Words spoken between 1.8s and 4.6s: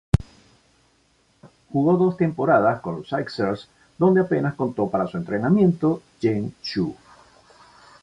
dos temporadas con los Sixers, donde apenas